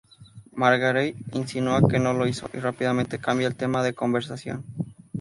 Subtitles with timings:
[0.61, 1.09] Margaery
[1.41, 4.65] insinúa que no lo hizo, y rápidamente cambia el tema de conversación.